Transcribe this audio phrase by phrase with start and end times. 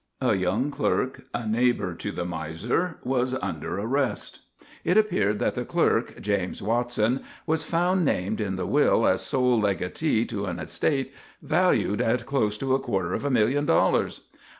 [0.19, 4.39] A young clerk, a neighbour to the miser, was under arrest.
[4.83, 9.59] It appeared that the clerk, James Watson, was found named in the will as sole
[9.61, 14.21] legatee to an estate valued at close to a quarter of a million dollars.